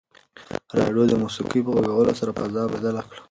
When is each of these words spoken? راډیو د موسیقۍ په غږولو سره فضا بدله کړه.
راډیو 0.77 1.03
د 1.09 1.13
موسیقۍ 1.23 1.59
په 1.63 1.71
غږولو 1.77 2.17
سره 2.19 2.31
فضا 2.39 2.63
بدله 2.73 3.01
کړه. 3.07 3.11